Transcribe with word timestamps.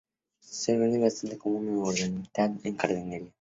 Se 0.43 0.71
utiliza 0.75 0.99
bastante 1.03 1.37
como 1.37 1.59
planta 1.59 2.03
ornamental 2.03 2.59
en 2.65 2.77
jardinería. 2.79 3.29